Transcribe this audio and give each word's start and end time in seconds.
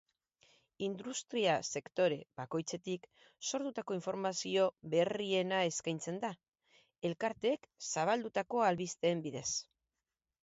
Industria-sektore 0.85 2.15
bakoitzetik 2.39 3.03
sortutako 3.49 3.97
informazio 3.97 4.63
berriena 4.93 5.59
eskaintzen 5.73 6.17
da, 6.23 6.31
elkarteek 7.11 7.69
zabaldutako 7.91 8.65
albisteen 8.69 9.21
bidez. 9.27 9.47